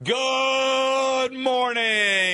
[0.00, 1.82] Good morning,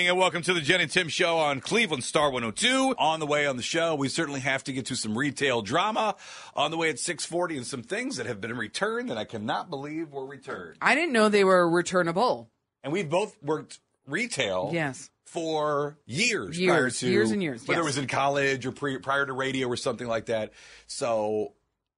[0.08, 2.94] and welcome to the Jen and Tim Show on Cleveland Star 102.
[2.98, 6.14] On the way on the show, we certainly have to get to some retail drama.
[6.54, 9.70] On the way at 640 and some things that have been returned that I cannot
[9.70, 10.76] believe were returned.
[10.82, 12.50] I didn't know they were returnable.
[12.82, 14.68] And we've both worked retail.
[14.70, 15.08] Yes.
[15.24, 17.84] For years, Years, prior to years and years, whether yes.
[17.84, 20.52] it was in college or pre, prior to radio or something like that.
[20.86, 21.54] So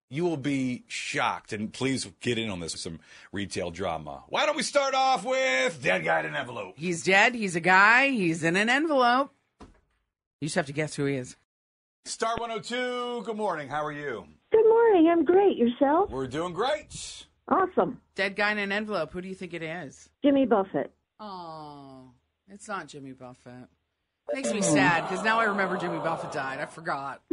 [0.08, 3.00] you will be shocked, and please get in on this with some
[3.32, 4.22] retail drama.
[4.28, 6.74] Why don't we start off with Dead Guy in an Envelope?
[6.76, 7.34] He's dead.
[7.34, 8.08] He's a guy.
[8.08, 9.32] He's in an envelope.
[10.40, 11.36] You just have to guess who he is.
[12.04, 13.68] Star 102, good morning.
[13.68, 14.24] How are you?
[14.52, 15.08] Good morning.
[15.10, 15.56] I'm great.
[15.56, 16.10] Yourself?
[16.10, 17.26] We're doing great.
[17.48, 18.00] Awesome.
[18.14, 19.12] Dead guy in an envelope.
[19.12, 20.08] Who do you think it is?
[20.22, 20.92] Jimmy Buffett.
[21.18, 22.10] Oh,
[22.48, 23.68] it's not Jimmy Buffett.
[24.32, 26.60] Makes me sad because now I remember Jimmy Buffett died.
[26.60, 27.22] I forgot.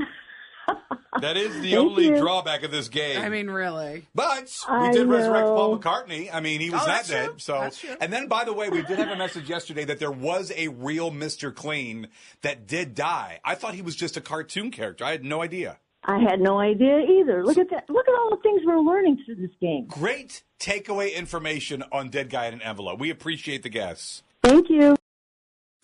[1.22, 2.18] That is the Thank only you.
[2.18, 3.22] drawback of this game.
[3.22, 4.06] I mean, really.
[4.16, 5.46] but we I did resurrect.
[5.48, 6.30] Paul McCartney.
[6.34, 7.26] I mean, he was Oh, not dead.
[7.30, 7.40] true.
[7.40, 7.96] So, That's true.
[8.02, 10.68] and then by the way, we did have a message yesterday that there was a
[10.70, 11.54] real Mr.
[11.54, 12.08] Clean
[12.42, 13.40] that did die.
[13.46, 15.06] I thought he was just a cartoon character.
[15.06, 15.78] I had no idea.
[16.06, 17.46] I had no idea either.
[17.46, 17.90] Look at that.
[17.90, 19.86] Look at all the things we're learning through this game.
[19.88, 23.00] Great takeaway information on Dead Guy in an Envelope.
[23.00, 24.22] We appreciate the guests.
[24.44, 24.96] Thank you.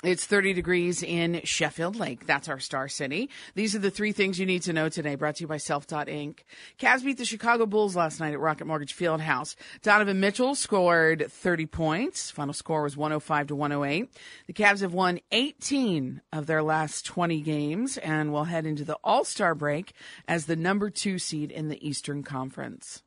[0.02, 2.26] It's 30 degrees in Sheffield Lake.
[2.26, 3.30] That's our star city.
[3.56, 5.86] These are the three things you need to know today, brought to you by Self
[5.88, 6.40] Inc.
[6.80, 9.58] Cavs beat the Chicago Bulls last night at Rocket Mortgage Fieldhouse.
[9.82, 12.32] Donovan Mitchell scored 30 points.
[12.32, 14.10] Final score was 105 to 108.
[14.48, 18.98] The Cavs have won 18 of their last 20 games and will head into the
[19.04, 19.92] All Star break
[20.30, 23.04] as the number two seed in the Eastern Conference.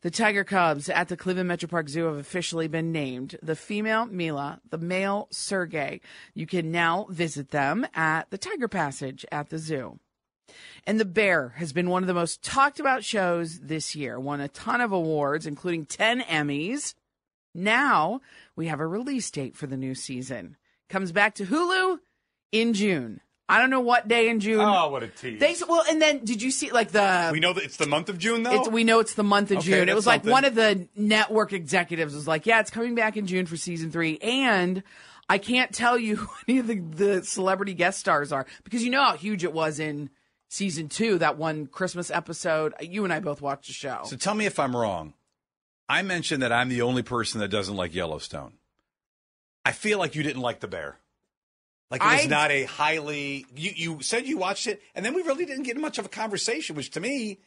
[0.00, 4.06] The Tiger Cubs at the Cleveland Metro Park Zoo have officially been named the female
[4.06, 6.00] Mila, the male Sergey.
[6.34, 9.98] You can now visit them at the Tiger Passage at the zoo.
[10.86, 14.40] And The Bear has been one of the most talked about shows this year, won
[14.40, 16.94] a ton of awards, including 10 Emmys.
[17.52, 18.20] Now
[18.54, 20.56] we have a release date for the new season.
[20.88, 21.98] Comes back to Hulu
[22.52, 23.20] in June.
[23.50, 24.60] I don't know what day in June.
[24.60, 25.40] Oh, what a tease.
[25.40, 28.10] They well, and then did you see like the we know that it's the month
[28.10, 28.60] of June, though.
[28.60, 29.88] it's, we know it's the month of Okay, June.
[29.88, 30.32] It was like something.
[30.32, 33.90] one of the network executives was like, "Yeah, it's coming back in June for season
[33.90, 34.82] three, and
[35.30, 38.90] I can't tell you who any of the, the celebrity guest stars are because you
[38.90, 40.10] know how huge it was in
[40.48, 41.16] season two.
[41.18, 42.74] That one Christmas episode.
[42.80, 44.02] You and I both watched the show.
[44.04, 45.14] So tell me if I'm wrong.
[45.88, 48.52] I mentioned that I'm the only person that doesn't like Yellowstone.
[49.64, 50.98] I feel like you didn't like The Bear.
[51.90, 53.46] Like it was I- not a highly.
[53.54, 56.08] You you said you watched it, and then we really didn't get much of a
[56.08, 57.38] conversation, which to me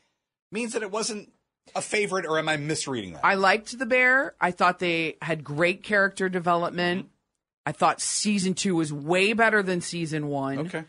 [0.52, 1.31] means that it wasn't
[1.75, 2.25] a favorite.
[2.25, 3.24] Or am I misreading that?
[3.25, 4.35] I liked the bear.
[4.41, 7.02] I thought they had great character development.
[7.02, 7.07] Mm-hmm.
[7.68, 10.59] I thought season two was way better than season one.
[10.59, 10.84] okay.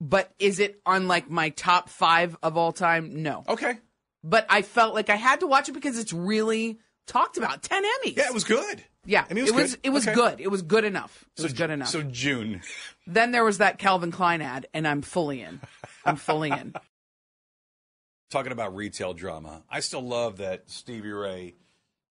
[0.00, 3.22] But is it on like my top five of all time?
[3.22, 3.42] No.
[3.48, 3.78] Okay.
[4.22, 7.62] but I felt like I had to watch it because it's really talked about.
[7.62, 8.16] Ten Emmys.
[8.16, 8.84] Yeah, it was good.
[9.04, 10.06] Yeah, I mean, it was it was good.
[10.06, 10.14] it was Okay.
[10.14, 10.40] good.
[10.40, 11.24] It was good enough.
[11.36, 11.88] It was so, good enough.
[11.88, 12.60] So June.
[13.06, 15.60] then there was that Calvin Klein ad, and I'm fully in.
[16.04, 16.74] I'm fully in.
[18.30, 21.54] Talking about retail drama, I still love that Stevie Ray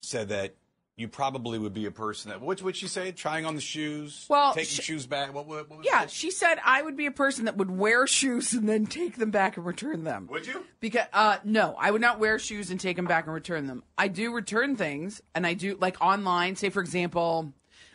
[0.01, 0.55] said that
[0.97, 2.41] you probably would be a person that.
[2.41, 3.11] What would she say?
[3.11, 5.31] Trying on the shoes, Well, taking sh- shoes back.
[5.31, 8.51] What, what, what Yeah, she said I would be a person that would wear shoes
[8.53, 10.27] and then take them back and return them.
[10.31, 10.65] Would you?
[10.79, 13.83] Because uh no, I would not wear shoes and take them back and return them.
[13.97, 17.53] I do return things and I do like online, say for example,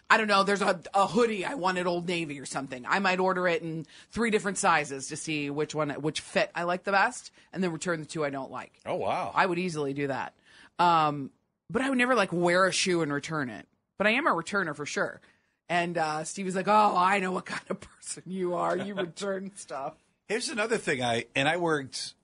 [0.08, 2.84] I don't know, there's a, a hoodie I want at Old Navy or something.
[2.86, 6.62] I might order it in three different sizes to see which one which fit I
[6.62, 8.78] like the best and then return the two I don't like.
[8.86, 9.32] Oh wow.
[9.34, 10.34] I would easily do that.
[10.78, 11.30] Um
[11.72, 13.66] but I would never like wear a shoe and return it.
[13.98, 15.20] But I am a returner for sure.
[15.68, 18.76] And uh Steve was like, "Oh, I know what kind of person you are.
[18.76, 19.94] You return stuff."
[20.28, 22.14] Here's another thing I and I worked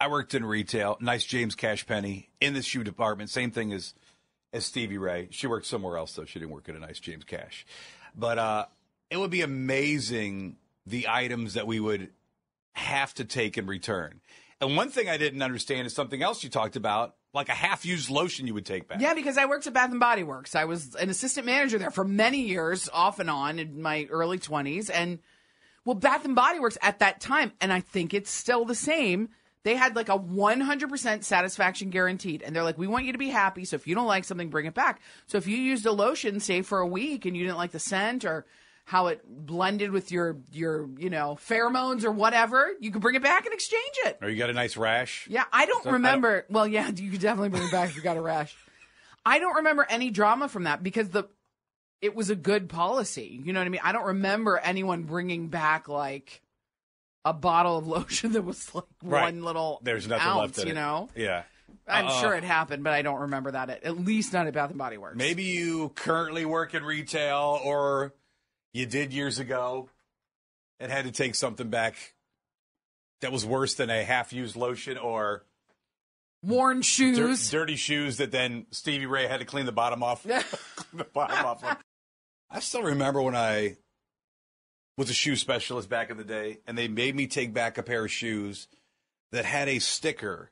[0.00, 3.94] I worked in retail, nice James Cash Penney in the shoe department, same thing as
[4.52, 5.28] as Stevie Ray.
[5.30, 6.24] She worked somewhere else though.
[6.24, 7.66] She didn't work at a nice James Cash.
[8.14, 8.66] But uh,
[9.10, 10.56] it would be amazing
[10.86, 12.10] the items that we would
[12.72, 14.20] have to take in return.
[14.60, 18.10] And one thing I didn't understand is something else you talked about, like a half-used
[18.10, 19.00] lotion you would take back.
[19.00, 20.56] Yeah, because I worked at Bath and Body Works.
[20.56, 24.38] I was an assistant manager there for many years, off and on in my early
[24.38, 24.90] 20s.
[24.92, 25.20] And
[25.84, 29.28] well, Bath and Body Works at that time, and I think it's still the same.
[29.62, 32.42] They had like a 100% satisfaction guaranteed.
[32.42, 33.64] And they're like, we want you to be happy.
[33.64, 35.00] So if you don't like something, bring it back.
[35.26, 37.78] So if you used a lotion, say for a week, and you didn't like the
[37.78, 38.46] scent or
[38.88, 43.22] how it blended with your, your, you know, pheromones or whatever, you could bring it
[43.22, 44.18] back and exchange it.
[44.22, 45.26] Or you got a nice rash.
[45.28, 46.46] Yeah, I don't So, I don't- remember.
[46.48, 48.56] well, yeah, you could definitely bring it back if you got a rash.
[49.24, 51.24] I don't remember any drama from that because the
[52.00, 53.40] it was a good policy.
[53.42, 53.80] You know what I mean?
[53.82, 56.42] I don't remember anyone bringing back like
[57.24, 59.22] a bottle of lotion that was like Right.
[59.34, 60.56] one little There's nothing ounce.
[60.58, 60.74] left you it.
[60.76, 61.42] know, Yeah.
[61.88, 62.20] I'm Uh-uh.
[62.20, 63.68] sure it happened, but I don't remember that.
[63.70, 65.16] At, at least not at Bath and Body Works.
[65.16, 68.12] Maybe you currently work in retail or
[68.76, 69.88] you did years ago
[70.78, 72.14] and had to take something back
[73.22, 75.44] that was worse than a half used lotion or
[76.42, 77.50] worn dir- shoes.
[77.50, 80.22] dirty shoes that then Stevie Ray had to clean the bottom off.
[80.92, 81.64] the bottom off.
[81.64, 81.78] of.
[82.50, 83.78] I still remember when I
[84.98, 87.82] was a shoe specialist back in the day and they made me take back a
[87.82, 88.68] pair of shoes
[89.32, 90.50] that had a sticker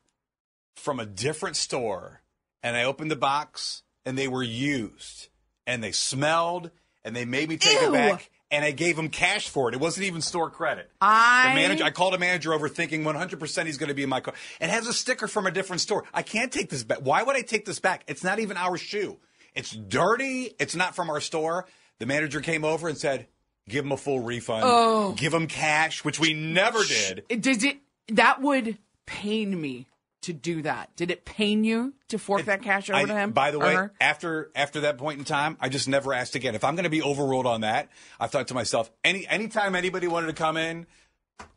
[0.77, 2.23] from a different store
[2.63, 5.29] and I opened the box and they were used
[5.67, 6.71] and they smelled
[7.05, 7.89] and they made me take Ew.
[7.89, 9.75] it back and I gave them cash for it.
[9.75, 10.91] It wasn't even store credit.
[11.01, 14.09] I The manager, I called a manager over thinking 100% he's going to be in
[14.09, 14.35] my car.
[14.61, 16.05] It has a sticker from a different store.
[16.15, 16.99] I can't take this back.
[17.01, 18.05] Why would I take this back?
[18.07, 19.19] It's not even our shoe.
[19.55, 20.55] It's dirty.
[20.59, 21.67] It's not from our store.
[21.99, 23.27] The manager came over and said,
[23.69, 24.63] give him a full refund.
[24.65, 25.13] Oh.
[25.13, 27.25] Give him cash, which we never did.
[27.41, 27.79] Does it?
[28.09, 29.87] That would pain me
[30.25, 30.95] to do that.
[30.97, 33.33] Did it pain you to fork that cash over I- to him?
[33.33, 33.93] By the way, her?
[34.01, 36.55] after after that point in time, I just never asked again.
[36.55, 37.89] If I'm going to be overruled on that,
[38.21, 40.87] I've thought to myself, any anytime anybody wanted to come in,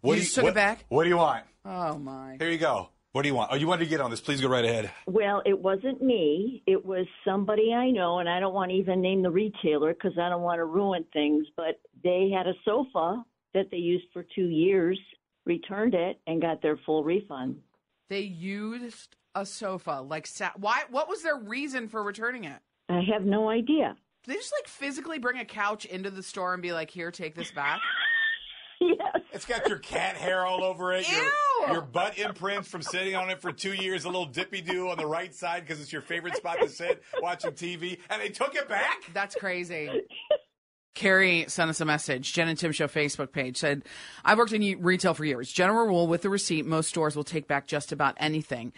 [0.01, 0.85] what You do just took it back?
[0.89, 1.43] What do you want?
[1.65, 2.37] oh my.
[2.39, 2.89] Here you go.
[3.13, 3.49] What do you want?
[3.51, 4.21] Oh, you wanted to get on this?
[4.21, 4.91] Please go right ahead.
[5.07, 6.61] Well, it wasn't me.
[6.67, 10.17] It was somebody I know, and I don't want to even name the retailer because
[10.21, 11.47] I don't want to ruin things.
[11.55, 13.23] But they had a sofa
[13.55, 14.99] that they used for two years,
[15.45, 17.57] returned it, and got their full refund.
[18.09, 20.59] They used a sofa like sat.
[20.59, 20.83] Why?
[20.89, 22.59] What was their reason for returning it?
[22.89, 23.95] I have no idea.
[24.23, 27.11] Did they just like physically bring a couch into the store and be like, "Here,
[27.11, 27.79] take this back"?
[28.81, 29.21] yes.
[29.33, 31.09] It's got your cat hair all over it.
[31.09, 31.73] Your, Ew.
[31.73, 34.05] your butt imprints from sitting on it for two years.
[34.05, 37.03] A little dippy do on the right side because it's your favorite spot to sit
[37.21, 37.99] watching TV.
[38.09, 39.03] And they took it back.
[39.13, 39.89] That's crazy.
[40.97, 42.33] Carrie sent us a message.
[42.33, 43.83] Jen and Tim Show Facebook page said,
[44.25, 45.51] "I've worked in retail for years.
[45.51, 48.73] General rule with the receipt, most stores will take back just about anything."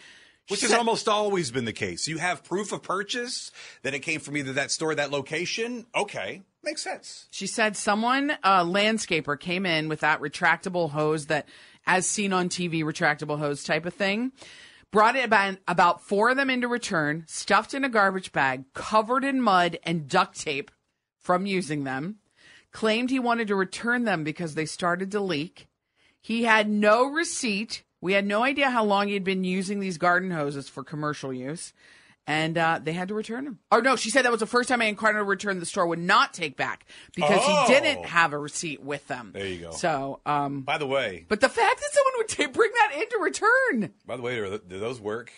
[0.50, 2.08] Which has almost always been the case.
[2.08, 3.52] You have proof of purchase
[3.84, 5.86] that it came from either that store, or that location.
[5.96, 7.28] Okay, makes sense.
[7.32, 11.48] She said someone, a landscaper, came in with that retractable hose that,
[11.88, 14.34] as seen on TV, retractable hose type of thing.
[14.92, 19.24] Brought it about, about four of them into return, stuffed in a garbage bag, covered
[19.24, 20.72] in mud and duct tape
[21.30, 22.16] from using them.
[22.72, 25.68] Claimed he wanted to return them because they started to leak.
[26.20, 27.84] He had no receipt.
[28.02, 31.32] We had no idea how long he had been using these garden hoses for commercial
[31.32, 31.72] use.
[32.26, 33.60] And uh, they had to return them.
[33.72, 35.86] Or no, she said that was the first time I encountered a return the store
[35.86, 37.66] would not take back because Oh.
[37.68, 39.30] he didn't have a receipt with them.
[39.34, 39.72] There you go.
[39.72, 43.20] So, um, By the way, but the fact that someone would ta- bring that into
[43.22, 44.36] return, by the way,
[44.68, 45.32] do those work?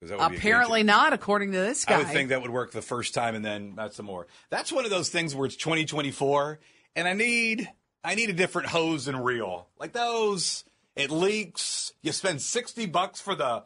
[0.00, 1.96] 'Cause that would apparently not, according to this guy.
[1.96, 4.26] I would think that would work the first time and then not some more.
[4.48, 6.58] That's one of those things where it's 2024
[6.96, 7.68] and I need
[8.02, 9.68] I need a different hose and reel.
[9.78, 10.64] Like those,
[10.96, 11.92] it leaks.
[12.00, 13.64] You spend 60 bucks for the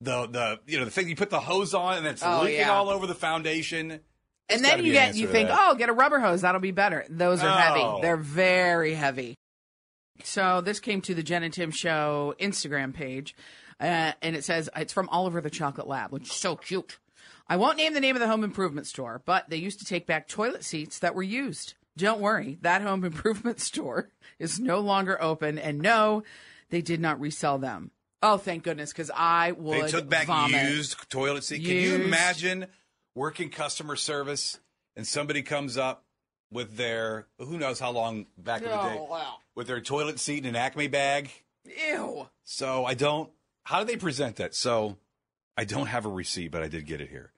[0.00, 2.58] the the you know the thing you put the hose on and it's Oh, leaking
[2.60, 2.72] yeah.
[2.72, 4.00] all over the foundation.
[4.48, 7.06] And then you get answer you think, oh, get a rubber hose, that'll be better.
[7.08, 7.56] Those are No.
[7.56, 7.80] heavy.
[7.80, 8.00] Oh.
[8.02, 9.36] They're very heavy.
[10.24, 13.34] So this came to the Jen and Tim Show Instagram page,
[13.82, 16.98] uh, and it says it's from Oliver the Chocolate Lab, which is so cute.
[17.48, 20.06] I won't name the name of the home improvement store, but they used to take
[20.06, 21.74] back toilet seats that were used.
[21.96, 24.08] Don't worry, that home improvement store
[24.38, 26.22] is no longer open, and no,
[26.70, 27.90] they did not resell them.
[28.22, 30.70] Oh, thank goodness, because I would They took back vomit.
[30.70, 31.64] used toilet seat.
[31.64, 32.66] Can you imagine
[33.16, 34.60] working customer service
[34.96, 36.04] and somebody comes up
[36.52, 39.34] with their who knows how long back in the day Oh, wow.
[39.56, 41.30] with their toilet seat in an Acme bag?
[41.88, 42.28] Ew.
[42.44, 43.28] So I don't.
[43.64, 44.54] How do they present that?
[44.54, 44.96] So
[45.56, 47.32] I don't have a receipt, but I did get it here.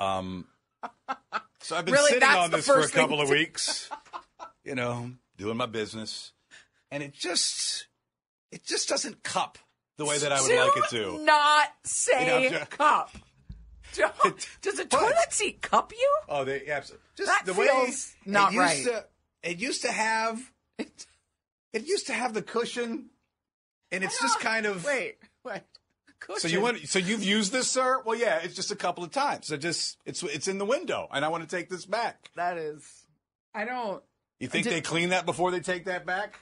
[0.00, 0.46] Um,
[1.60, 2.12] so I've been Really?
[2.12, 3.90] sitting on this for a couple of to- weeks,
[4.64, 6.32] you know, doing my business,
[6.90, 7.86] and it just
[8.52, 9.58] it just doesn't cup
[9.96, 11.24] the way that I would Do like it to.
[11.24, 13.10] Not say You know, cup.
[14.62, 16.16] Does a toilet seat cup you?
[16.28, 17.04] Oh, they absolutely.
[17.16, 17.94] Just That the feels way
[18.32, 18.84] not it used right.
[18.84, 19.04] To,
[19.50, 20.52] it used to have.
[20.78, 23.10] It used to have the cushion,
[23.90, 24.84] and it's just kind of.
[24.84, 25.16] Wait,
[26.28, 26.38] wait.
[26.38, 26.86] So you want?
[26.88, 28.02] So you've used this, sir?
[28.04, 28.40] Well, yeah.
[28.42, 29.50] It's just a couple of times.
[29.52, 32.30] It just it's it's in the window, and I want to take this back.
[32.36, 32.84] That is.
[33.54, 34.02] I don't.
[34.40, 36.38] You think Did- they clean that before they take that back?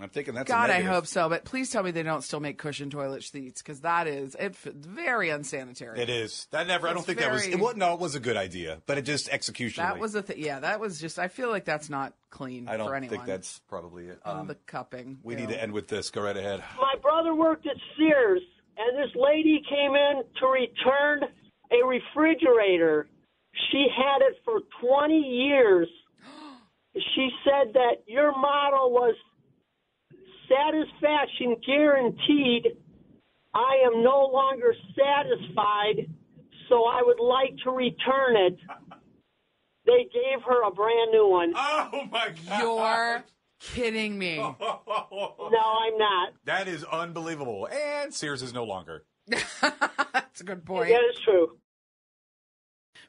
[0.00, 1.28] I'm thinking that's a God, I hope so.
[1.28, 4.46] But please tell me they don't still make cushion toilet seats because that is it.
[4.66, 6.00] f- Very unsanitary.
[6.00, 6.48] It is.
[6.50, 6.88] That never.
[6.88, 7.42] I don't It's think that was.
[7.42, 7.94] very- It was no.
[7.94, 9.84] It was a good idea, but it just execution.
[9.84, 10.38] That was a thing.
[10.40, 11.20] Yeah, that was just.
[11.20, 13.18] I feel like that's not clean I don't for anyone.
[13.18, 14.18] think that's probably it.
[14.24, 15.18] Um, the cupping.
[15.22, 16.10] we you need to end with this.
[16.10, 16.64] Go right ahead.
[16.76, 18.42] my brother worked at Sears,
[18.76, 21.22] and this lady came in to return
[21.72, 23.08] a refrigerator.
[23.70, 25.88] She had it for 20 years.
[27.16, 29.16] She said that your model was
[30.48, 32.68] satisfaction guaranteed.
[33.52, 36.08] I am no longer satisfied,
[36.68, 38.58] so I would like to return it.
[39.86, 41.52] They gave her a brand new one.
[41.54, 42.60] Oh my god!
[42.62, 43.24] You're
[43.72, 44.36] kidding me.
[44.66, 46.32] No, I'm not.
[46.44, 47.68] That is unbelievable.
[47.70, 49.04] And Sears is no longer.
[49.28, 50.88] That's a good point.
[50.88, 51.58] That is true.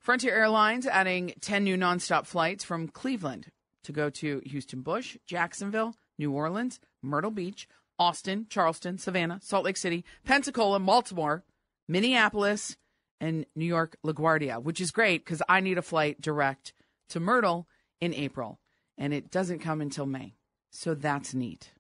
[0.01, 3.47] Frontier Airlines adding 10 new nonstop flights from Cleveland
[3.83, 9.77] to go to Houston Bush, Jacksonville, New Orleans, Myrtle Beach, Austin, Charleston, Savannah, Salt Lake
[9.77, 11.43] City, Pensacola, Baltimore,
[11.87, 12.77] Minneapolis,
[13.19, 16.73] and New York LaGuardia, which is great because I need a flight direct
[17.09, 17.67] to Myrtle
[18.01, 18.59] in April,
[18.97, 20.35] and it doesn't come until May.
[20.75, 21.71] So that's neat.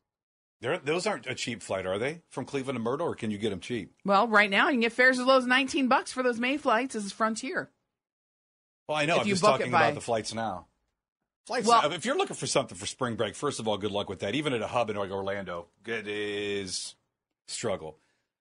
[0.61, 2.21] They're, those aren't a cheap flight, are they?
[2.29, 3.93] From Cleveland to Myrtle, or can you get them cheap?
[4.05, 6.57] Well, right now you can get fares as low as 19 bucks for those May
[6.57, 6.93] flights.
[6.95, 7.69] This is Frontier.
[8.87, 9.15] Well, I know.
[9.15, 10.67] If I'm just talking by- about the flights now.
[11.45, 11.67] Flights.
[11.67, 14.19] Well- if you're looking for something for spring break, first of all, good luck with
[14.19, 14.33] that.
[14.33, 16.95] Even at a hub in like Orlando, it is
[17.47, 17.99] struggle.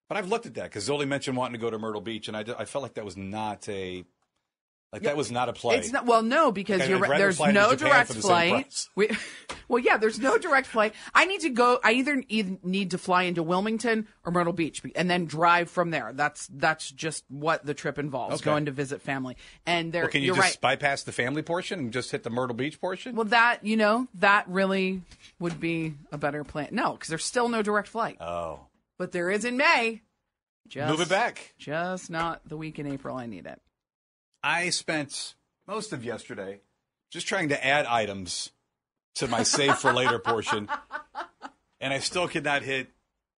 [0.08, 2.36] But I've looked at that because Zoli mentioned wanting to go to Myrtle Beach, and
[2.36, 4.04] I, I felt like that was not a
[4.94, 5.76] like that was not a play.
[5.76, 7.18] It's not well, no, because Like, you're right.
[7.18, 8.86] There's no direct flight.
[8.94, 9.10] We,
[9.68, 10.94] well, yeah, there's no direct flight.
[11.12, 11.80] I need to go.
[11.82, 12.22] I either
[12.62, 16.12] need to fly into Wilmington or Myrtle Beach, and then drive from there.
[16.14, 18.36] That's that's just what the trip involves.
[18.36, 18.44] Okay.
[18.44, 19.36] Going to visit family,
[19.66, 20.02] and there.
[20.02, 20.78] Well, can you you're just right.
[20.78, 23.16] bypass the family portion and just hit the Myrtle Beach portion?
[23.16, 25.02] Well, that you know that really
[25.40, 26.68] would be a better plan.
[26.70, 28.60] No, because there's still no direct flight, oh,
[28.96, 30.02] but there is in May.
[30.68, 31.52] Just, move it back.
[31.58, 33.16] Just not the week in April.
[33.16, 33.60] I need it.
[34.44, 35.34] I spent
[35.66, 36.60] most of yesterday
[37.10, 38.50] just trying to add items
[39.14, 40.68] to my save for later portion,
[41.80, 42.88] and I still could not hit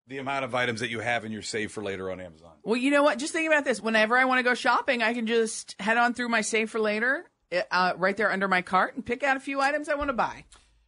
[0.08, 2.54] the amount of items that you have in your save for later on Amazon.
[2.64, 3.20] Well, you know what?
[3.20, 3.80] Just think about this.
[3.80, 6.80] Whenever I want to go shopping, I can just head on through my save for
[6.80, 7.26] later,
[7.70, 10.14] uh, right there under my cart, and pick out a few items I want to
[10.14, 10.46] buy.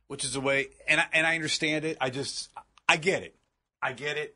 [0.07, 1.95] Which is a way, and I, and I understand it.
[2.01, 2.49] I just,
[2.89, 3.35] I get it.
[3.83, 4.35] I get it.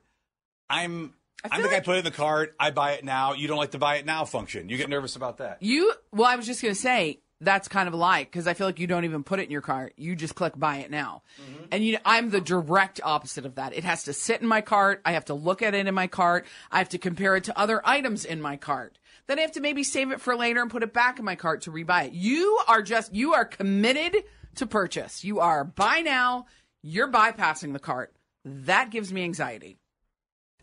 [0.69, 1.15] I'm,
[1.49, 2.55] I'm the guy like- put it in the cart.
[2.59, 3.33] I buy it now.
[3.33, 4.69] You don't like the buy it now function.
[4.69, 5.57] You get nervous about that.
[5.61, 8.53] You, well, I was just going to say that's kind of a lie because I
[8.53, 9.93] feel like you don't even put it in your cart.
[9.97, 11.63] You just click buy it now, mm-hmm.
[11.71, 13.73] and you, I'm the direct opposite of that.
[13.73, 15.01] It has to sit in my cart.
[15.03, 16.45] I have to look at it in my cart.
[16.71, 18.99] I have to compare it to other items in my cart.
[19.27, 21.35] Then I have to maybe save it for later and put it back in my
[21.35, 22.13] cart to rebuy it.
[22.13, 24.23] You are just you are committed
[24.55, 25.23] to purchase.
[25.23, 26.45] You are buy now.
[26.83, 28.13] You're bypassing the cart.
[28.45, 29.77] That gives me anxiety.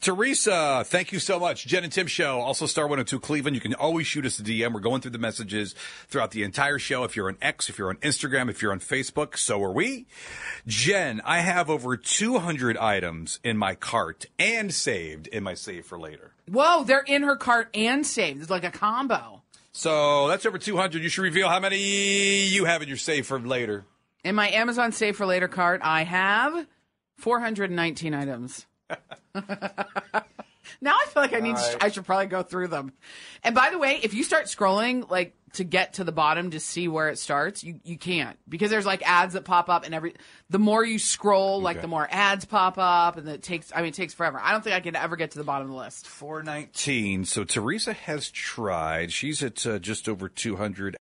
[0.01, 1.67] Teresa, thank you so much.
[1.67, 3.57] Jen and Tim Show, also Star 102 Cleveland.
[3.57, 4.73] You can always shoot us a DM.
[4.73, 5.75] We're going through the messages
[6.09, 7.03] throughout the entire show.
[7.03, 10.07] If you're on X, if you're on Instagram, if you're on Facebook, so are we.
[10.67, 15.99] Jen, I have over 200 items in my cart and saved in my save for
[15.99, 16.33] later.
[16.47, 18.41] Whoa, they're in her cart and saved.
[18.41, 19.43] It's like a combo.
[19.73, 21.03] So that's over 200.
[21.03, 23.85] You should reveal how many you have in your save for later.
[24.25, 26.67] In my Amazon Save for Later cart, I have
[27.17, 28.67] 419 items.
[30.81, 31.57] now I feel like I need.
[31.57, 32.93] To, I should probably go through them.
[33.43, 36.61] And by the way, if you start scrolling like to get to the bottom to
[36.61, 39.95] see where it starts, you you can't because there's like ads that pop up and
[39.95, 40.15] every.
[40.51, 43.73] The more you scroll, like the more ads pop up, and it takes.
[43.75, 44.41] I mean, it takes forever.
[44.43, 46.07] I don't think I can ever get to the bottom of the list.
[46.07, 47.25] 419.
[47.25, 49.13] So Teresa has tried.
[49.13, 50.98] She's at uh, just over 200.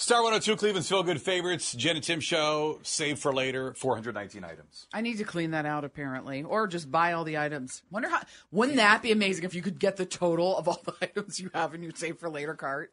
[0.00, 4.86] Star 102 Cleveland's Feel Good Favorites, Jen and Tim Show, save for later, 419 items.
[4.92, 7.82] I need to clean that out apparently, or just buy all the items.
[7.90, 8.20] Wonder how.
[8.52, 11.50] Wouldn't that be amazing if you could get the total of all the items you
[11.52, 12.92] have in your Save for Later cart?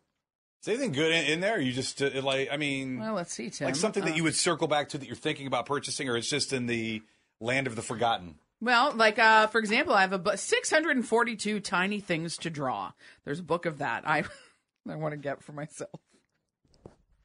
[0.63, 1.61] Is anything good in, in there?
[1.61, 3.65] You just, uh, like, I mean, Well, let's see, Tim.
[3.65, 6.17] like something that Uh, you would circle back to that you're thinking about purchasing, or
[6.17, 7.03] it's just in the
[7.39, 8.39] land of the forgotten?
[8.61, 12.93] Well, like uh, for example, I have a bu- 642 tiny things to draw.
[13.25, 14.23] There's a book of that I
[14.89, 15.91] I want to get for myself.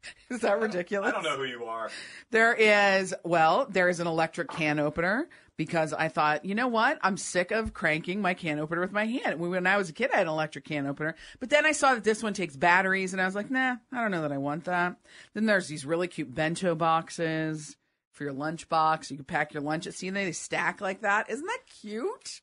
[0.31, 1.09] Is that ridiculous?
[1.09, 1.91] I don't know who you are.
[2.31, 6.99] There is, well, there is an electric can opener because I thought, you know what?
[7.03, 9.39] I'm sick of cranking my can opener with my hand.
[9.39, 11.95] When I was a kid, I had an electric can opener, but then I saw
[11.95, 14.39] that this one takes batteries and I was like, nah, I don't know that I
[14.39, 14.97] want that.
[15.35, 17.77] Then there's these really cute bento boxes
[18.13, 19.11] for your lunch box.
[19.11, 19.87] You can pack your lunch.
[19.87, 21.29] At see, they stack like that.
[21.29, 22.41] Isn't that cute?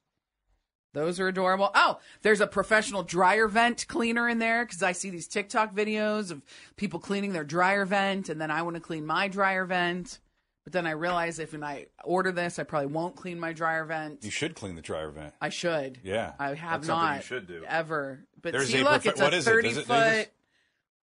[0.98, 1.70] Those are adorable.
[1.75, 6.32] Oh, there's a professional dryer vent cleaner in there because I see these TikTok videos
[6.32, 6.42] of
[6.75, 10.18] people cleaning their dryer vent, and then I want to clean my dryer vent.
[10.63, 14.24] But then I realize if I order this, I probably won't clean my dryer vent.
[14.24, 15.36] You should clean the dryer vent.
[15.39, 16.00] I should.
[16.04, 17.63] Yeah, I have that's something not you should do.
[17.68, 18.25] ever.
[18.42, 19.50] But There's see, a look, profe- it's a is it?
[19.51, 20.30] thirty it- foot.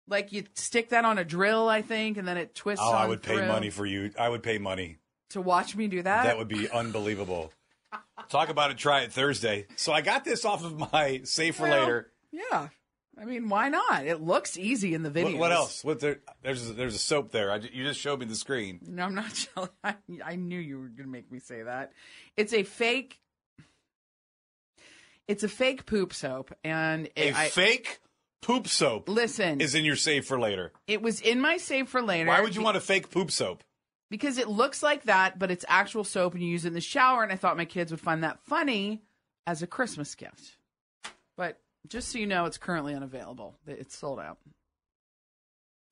[0.09, 2.85] like you stick that on a drill, I think, and then it twists.
[2.85, 4.11] Oh, I would pay money for you.
[4.19, 4.99] I would pay money.
[5.31, 6.25] to watch me do that.
[6.25, 7.53] That would be unbelievable.
[8.29, 8.79] Talk about it.
[8.79, 9.67] Try it Thursday.
[9.77, 12.11] So I got this off of my save for Well, later.
[12.33, 12.69] Yeah.
[13.17, 14.07] I mean, why not?
[14.07, 15.33] It looks easy in the video.
[15.33, 15.85] What, what else?
[15.85, 16.19] What there?
[16.43, 17.53] There's a, there's a soap there.
[17.53, 18.81] I, you just showed me the screen.
[18.89, 19.49] No, I'm not.
[19.85, 21.93] I, I knew you were going to make me say that.
[22.37, 23.21] It's a fake.
[25.29, 28.01] It's a fake poop soap, and A it, I, fake
[28.43, 29.61] poop soap listen.
[29.61, 30.73] is in your save for later.
[30.87, 32.29] it was in my save for later.
[32.29, 33.65] Why would you be- want a fake poop soap?
[34.11, 36.81] Because it looks like that, but it's actual soap, and you use it in the
[36.81, 37.23] shower.
[37.23, 39.03] And I thought my kids would find that funny
[39.47, 40.57] as a Christmas gift.
[41.37, 41.59] But
[41.89, 43.57] just so you know, it's currently unavailable.
[43.67, 44.39] It's sold out.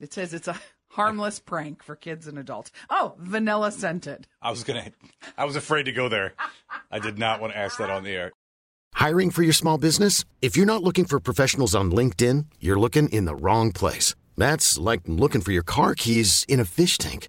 [0.01, 2.71] It says it's a harmless prank for kids and adults.
[2.91, 4.27] Oh, vanilla scented.
[4.41, 4.93] I was gonna.
[5.37, 6.35] I was afraid to go there.
[6.91, 8.33] I did not want to ask that on the air.
[8.95, 10.25] Hiring for your small business?
[10.43, 14.15] If you're not looking for professionals on LinkedIn, you're looking in the wrong place.
[14.37, 17.29] That's like looking for your car keys in a fish tank.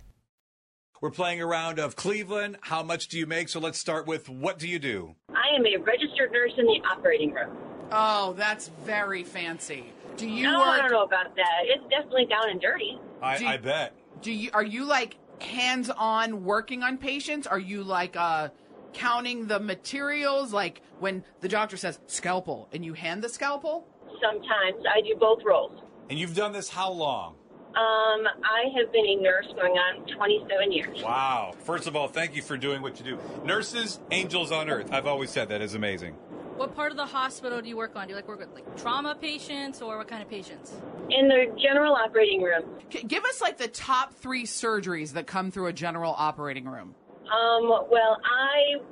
[1.01, 2.57] We're playing a round of Cleveland.
[2.61, 3.49] How much do you make?
[3.49, 5.15] So let's start with what do you do?
[5.29, 7.57] I am a registered nurse in the operating room.
[7.91, 9.91] Oh, that's very fancy.
[10.17, 10.67] Do you no, work?
[10.67, 11.61] I don't know about that.
[11.63, 12.99] It's definitely down and dirty.
[13.19, 13.95] I, Do you- I bet.
[14.21, 17.47] Do you are you like hands-on working on patients?
[17.47, 18.49] Are you like uh
[18.93, 23.87] counting the materials like when the doctor says scalpel and you hand the scalpel?
[24.21, 25.81] Sometimes I do both roles.
[26.11, 27.37] And you've done this how long?
[27.71, 31.01] Um, I have been a nurse going on 27 years.
[31.01, 31.53] Wow.
[31.63, 33.19] First of all, thank you for doing what you do.
[33.45, 34.91] Nurses, angels on earth.
[34.91, 36.13] I've always said that is amazing.
[36.57, 38.07] What part of the hospital do you work on?
[38.07, 40.73] Do you like work with like trauma patients or what kind of patients?
[41.09, 42.63] In the general operating room.
[42.89, 46.93] G- give us like the top 3 surgeries that come through a general operating room.
[47.23, 48.83] Um, well, I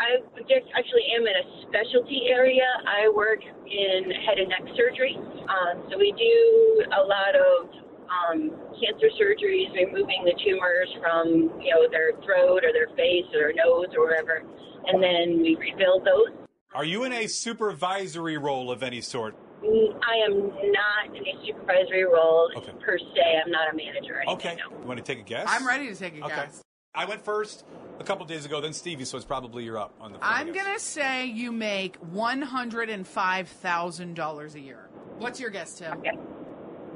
[0.00, 0.16] I
[0.48, 2.64] just actually am in a specialty area.
[2.88, 5.16] I work in head and neck surgery.
[5.18, 7.68] Um, so we do a lot of
[8.12, 11.26] um, cancer surgeries, removing the tumors from
[11.62, 14.42] you know their throat or their face or their nose or wherever,
[14.86, 16.28] and then we rebuild those.
[16.74, 19.34] Are you in a supervisory role of any sort?
[19.62, 22.72] Mm, I am not in a supervisory role Okay.
[22.84, 23.42] per se.
[23.44, 24.22] I'm not a manager.
[24.26, 24.56] Or Okay.
[24.56, 24.62] no.
[24.82, 25.46] You want to take a guess?
[25.48, 26.34] I'm ready to take a Okay.
[26.34, 26.62] guess.
[26.94, 27.62] I went first
[28.00, 30.40] a couple days ago, then Stevie, so it's probably you're up on the phone, I
[30.40, 34.88] I'm going to say you make $105,000 a year.
[35.18, 35.98] What's your guess, Tim?
[35.98, 36.10] Okay.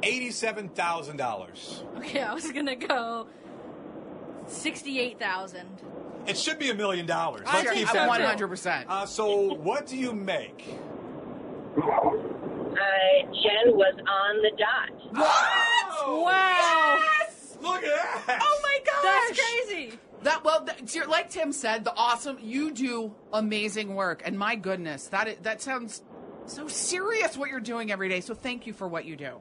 [0.02, 1.82] Eighty-seven thousand dollars.
[1.96, 3.26] Okay, I was gonna go
[4.46, 5.68] sixty-eight thousand.
[6.26, 7.44] It should be a million dollars.
[7.46, 8.08] I Let's keep that.
[8.38, 8.84] 100%.
[8.88, 10.64] Uh, so, what do you make?
[11.76, 11.82] Uh,
[13.32, 14.90] Jen was on the dot.
[16.08, 17.00] Wow!
[17.62, 18.38] Look at that!
[18.42, 19.02] Oh my gosh!
[19.28, 19.98] That's crazy.
[20.22, 22.38] That well, that, you're- like Tim said, the awesome.
[22.42, 26.02] You do amazing work, and my goodness, that i- that sounds
[26.46, 28.20] so serious what you're doing every day.
[28.20, 29.40] So thank you for what you do.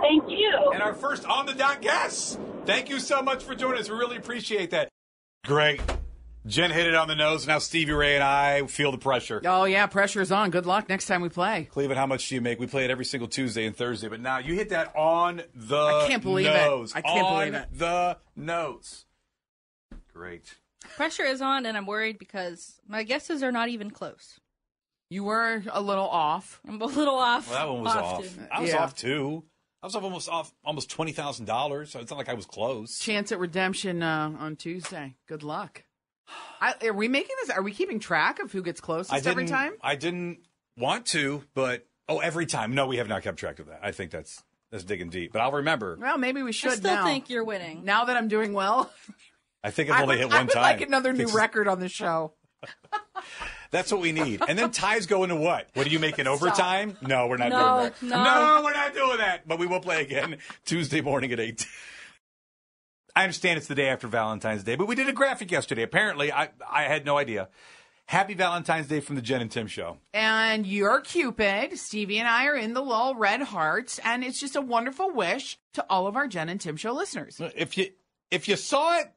[0.00, 0.70] Thank you.
[0.72, 2.38] And our first on the dot guest.
[2.64, 3.90] Thank you so much for joining us.
[3.90, 4.88] We really appreciate that.
[5.44, 5.80] Great.
[6.46, 7.46] Jen hit it on the nose.
[7.46, 9.40] Now Stevie Ray and I feel the pressure.
[9.46, 10.50] Oh yeah, pressure is on.
[10.50, 11.66] Good luck next time we play.
[11.70, 12.60] Cleveland, how much do you make?
[12.60, 15.76] We play it every single Tuesday and Thursday, but now you hit that on the
[15.76, 16.52] I can't believe it.
[16.94, 17.68] I can't on believe it.
[17.78, 19.06] the nose.
[20.12, 20.54] Great.
[20.96, 24.38] Pressure is on, and I'm worried because my guesses are not even close.
[25.08, 26.60] You were a little off.
[26.68, 27.48] I'm a little off.
[27.50, 28.04] Well, that one was off.
[28.18, 28.48] often.
[28.52, 28.82] I was Yeah.
[28.82, 29.44] off too.
[29.84, 31.90] I was off almost off almost twenty thousand dollars.
[31.90, 32.98] So it's not like I was close.
[32.98, 35.14] Chance at redemption uh, on Tuesday.
[35.28, 35.84] Good luck.
[36.58, 37.50] I, are we making this?
[37.50, 39.30] Are we keeping track of who gets I closest didn't.
[39.30, 39.72] every time?
[39.82, 40.38] I didn't
[40.78, 42.74] want to, but oh, every time.
[42.74, 43.80] No, we have not kept track of that.
[43.82, 45.34] I think that's that's digging deep.
[45.34, 45.98] But I'll remember.
[46.00, 47.04] Well, maybe we should I still now.
[47.04, 47.84] think you're winning.
[47.84, 48.90] now that I'm doing well,
[49.62, 50.62] I think I've I only would, hit I would time.
[50.62, 52.32] like another new record on the show.
[53.70, 54.42] That's what we need.
[54.46, 55.68] And then ties go into what?
[55.74, 56.96] What do you make in overtime?
[57.02, 58.24] No, we're not No, doing that.
[58.24, 58.62] no.
[58.64, 59.48] we're not doing that.
[59.48, 61.66] But we will play again Tuesday morning at 8.
[63.16, 65.82] I understand it's the day after Valentine's Day, but we did a graphic yesterday.
[65.82, 67.48] Apparently, I, I had no idea.
[68.06, 69.96] Happy Valentine's Day from the Jen and Tim Show.
[70.12, 71.78] And you're Cupid.
[71.78, 75.58] Stevie and I are in the little red hearts, and it's just a wonderful wish
[75.74, 77.40] to all of our Jen and Tim show listeners.
[77.56, 77.90] If you
[78.30, 79.10] if you saw it,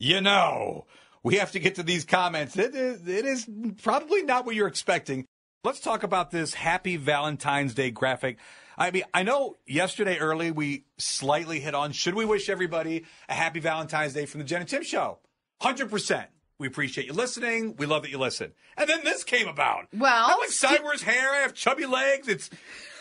[0.00, 0.86] you know.
[1.22, 2.56] We have to get to these comments.
[2.56, 3.48] It is, it is
[3.82, 5.24] probably not what you're expecting.
[5.64, 8.38] Let's talk about this Happy Valentine's Day graphic.
[8.76, 13.34] I mean, I know yesterday early we slightly hit on should we wish everybody a
[13.34, 15.18] happy Valentine's Day from the Jen and Tim show?
[15.60, 16.26] 100%.
[16.58, 17.76] We appreciate you listening.
[17.76, 18.52] We love that you listen.
[18.76, 19.86] And then this came about.
[19.92, 21.30] Well, I like sideways hair.
[21.30, 22.28] I have chubby legs.
[22.28, 22.50] It's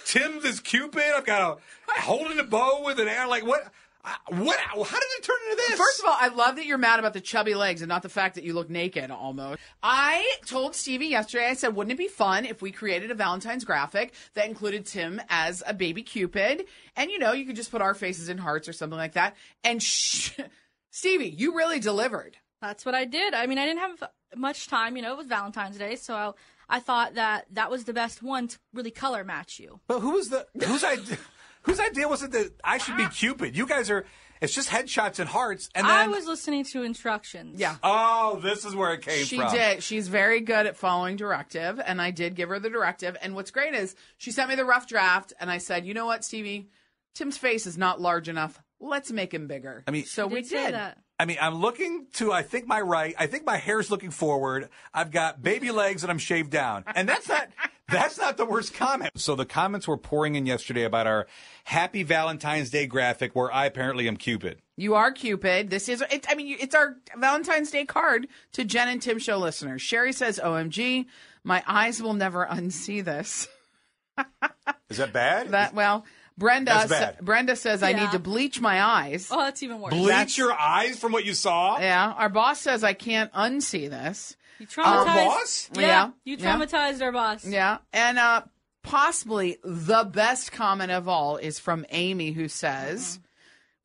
[0.06, 1.04] Tim's is Cupid.
[1.16, 1.60] I've got
[1.96, 3.28] a holding a bow with an arrow.
[3.28, 3.72] Like what?
[4.08, 4.58] I- What?
[4.58, 5.78] How did it turn into this?
[5.78, 8.10] First of all, I love that you're mad about the chubby legs and not the
[8.10, 9.60] fact that you look naked almost.
[9.84, 13.66] I told Stevie yesterday, I said, wouldn't it be fun if we created a Valentine's
[13.66, 16.66] graphic that included Tim as a baby Cupid?
[16.96, 19.36] And, you know, you could just put our faces in hearts or something like that.
[19.66, 20.32] And sh-
[20.90, 22.38] Stevie, you really delivered.
[22.62, 23.34] That's what I did.
[23.34, 24.04] I mean, I didn't have
[24.36, 24.96] much time.
[24.96, 26.32] You know, it was Valentine's Day, so I,
[26.70, 29.80] I thought that that was the best one to really color match you.
[29.88, 31.18] But who was the whose idea?
[31.68, 33.56] Whose idea was it that I should be Cupid?
[33.56, 34.06] You guys are.
[34.40, 37.60] It's just headshots and hearts, and then I was listening to instructions.
[37.60, 37.76] Yeah.
[37.82, 39.26] oh, this is where it came from.
[39.26, 39.52] She from.
[39.52, 39.82] did.
[39.84, 43.18] She's very good at following directive, and I did give her the directive.
[43.22, 46.06] And what's great is she sent me the rough draft, and I said, you know
[46.06, 46.70] what, Stevie?
[47.16, 48.62] Tim's face is not large enough.
[48.80, 49.84] Let's make him bigger.
[49.88, 50.76] I mean- so I we did say did.
[50.76, 51.00] that.
[51.20, 52.32] I mean, I'm looking to.
[52.32, 53.16] I think my right.
[53.18, 54.70] I think my hair's looking forward.
[54.94, 57.50] I've got baby legs and I'm shaved down, and that's not.
[57.90, 59.12] That's not the worst comment.
[59.16, 61.26] So the comments were pouring in yesterday about our
[61.64, 64.62] Happy Valentine's Day graphic, where I apparently am Cupid.
[64.76, 65.70] You are Cupid.
[65.70, 69.38] This is, it, I mean, it's our Valentine's Day card to Jen and Tim show
[69.38, 69.82] listeners.
[69.82, 71.06] Sherry says, OMG,
[71.46, 73.48] my eyes will never unsee this.
[74.90, 75.52] Is that bad?
[75.52, 76.04] That, well,
[76.38, 78.02] Brenda, sa- Brenda says, I Yeah.
[78.02, 79.28] need to bleach my eyes.
[79.32, 79.94] Oh, that's even worse.
[79.94, 81.80] Bleach your eyes from what you saw.
[81.80, 82.14] Yeah.
[82.16, 84.36] Our boss says, I can't unsee this.
[84.60, 85.70] You traumatized Our boss?
[85.76, 86.10] Yeah, Yeah.
[86.26, 86.56] You Yeah.
[86.56, 87.46] traumatized our boss.
[87.46, 87.78] Yeah.
[87.94, 88.42] And uh
[88.84, 93.20] possibly the best comment of all is from Amy who says,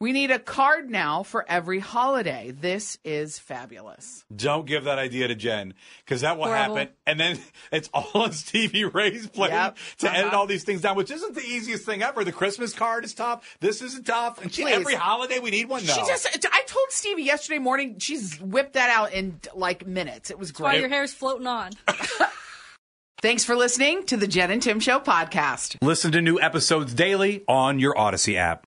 [0.03, 2.51] "We need a card now for every holiday.
[2.51, 6.77] This is fabulous." Don't give that idea to Jen because that will Horrible.
[6.77, 6.93] happen.
[7.07, 7.38] And then
[7.73, 9.77] it's all on Stevie Ray's plate Yep.
[9.99, 10.19] to Uh-huh.
[10.19, 12.25] edit all these things down, which isn't the easiest thing ever.
[12.25, 13.57] The Christmas card is tough.
[13.61, 14.43] This isn't tough.
[14.43, 15.87] And she, every holiday we need one.
[15.87, 15.93] No.
[15.95, 20.31] She just I told Stevie yesterday morning she's whipped that out in like minutes.
[20.31, 21.71] It was That's why your hair's floating on.
[23.23, 25.77] Thanks for listening to the Jen and Tim Show podcast.
[25.81, 28.67] Listen to new episodes daily on your Audacy app.